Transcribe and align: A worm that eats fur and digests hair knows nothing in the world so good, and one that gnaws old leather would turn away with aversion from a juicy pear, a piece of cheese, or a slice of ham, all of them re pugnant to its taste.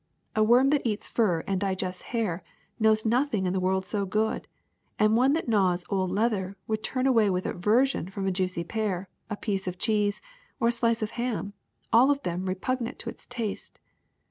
A 0.35 0.43
worm 0.43 0.69
that 0.69 0.81
eats 0.83 1.07
fur 1.07 1.43
and 1.45 1.61
digests 1.61 2.01
hair 2.09 2.41
knows 2.79 3.05
nothing 3.05 3.45
in 3.45 3.53
the 3.53 3.59
world 3.59 3.85
so 3.85 4.03
good, 4.03 4.47
and 4.97 5.15
one 5.15 5.33
that 5.33 5.47
gnaws 5.47 5.85
old 5.91 6.09
leather 6.09 6.55
would 6.65 6.81
turn 6.81 7.05
away 7.05 7.29
with 7.29 7.45
aversion 7.45 8.09
from 8.09 8.25
a 8.25 8.31
juicy 8.31 8.63
pear, 8.63 9.09
a 9.29 9.37
piece 9.37 9.67
of 9.67 9.77
cheese, 9.77 10.19
or 10.59 10.69
a 10.69 10.71
slice 10.71 11.03
of 11.03 11.11
ham, 11.21 11.53
all 11.93 12.09
of 12.09 12.23
them 12.23 12.47
re 12.47 12.55
pugnant 12.55 12.97
to 12.97 13.11
its 13.11 13.27
taste. 13.27 13.79